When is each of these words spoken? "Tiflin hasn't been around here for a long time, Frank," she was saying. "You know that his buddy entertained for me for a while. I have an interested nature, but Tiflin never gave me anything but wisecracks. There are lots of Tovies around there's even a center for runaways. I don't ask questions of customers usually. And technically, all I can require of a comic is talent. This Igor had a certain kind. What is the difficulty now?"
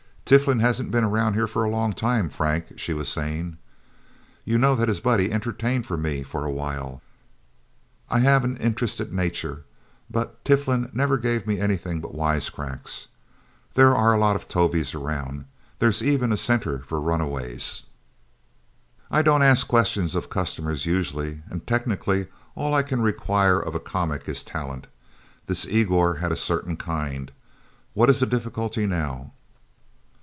"Tiflin 0.23 0.59
hasn't 0.61 0.91
been 0.91 1.03
around 1.03 1.33
here 1.33 1.47
for 1.47 1.65
a 1.65 1.69
long 1.69 1.91
time, 1.91 2.29
Frank," 2.29 2.79
she 2.79 2.93
was 2.93 3.09
saying. 3.09 3.57
"You 4.45 4.57
know 4.57 4.77
that 4.77 4.87
his 4.87 5.01
buddy 5.01 5.29
entertained 5.29 5.85
for 5.85 5.97
me 5.97 6.23
for 6.23 6.45
a 6.45 6.51
while. 6.51 7.01
I 8.09 8.19
have 8.19 8.45
an 8.45 8.55
interested 8.55 9.11
nature, 9.11 9.65
but 10.09 10.41
Tiflin 10.45 10.89
never 10.93 11.17
gave 11.17 11.45
me 11.45 11.59
anything 11.59 11.99
but 11.99 12.15
wisecracks. 12.15 13.07
There 13.73 13.93
are 13.93 14.17
lots 14.17 14.41
of 14.41 14.47
Tovies 14.47 14.95
around 14.95 15.47
there's 15.79 16.01
even 16.01 16.31
a 16.31 16.37
center 16.37 16.79
for 16.79 17.01
runaways. 17.01 17.81
I 19.11 19.21
don't 19.23 19.43
ask 19.43 19.67
questions 19.67 20.15
of 20.15 20.29
customers 20.29 20.85
usually. 20.85 21.41
And 21.49 21.67
technically, 21.67 22.27
all 22.55 22.73
I 22.73 22.83
can 22.83 23.01
require 23.01 23.59
of 23.59 23.75
a 23.75 23.81
comic 23.81 24.29
is 24.29 24.43
talent. 24.43 24.87
This 25.47 25.65
Igor 25.67 26.13
had 26.15 26.31
a 26.31 26.37
certain 26.37 26.77
kind. 26.77 27.33
What 27.93 28.09
is 28.09 28.21
the 28.21 28.25
difficulty 28.25 28.87
now?" 28.87 29.33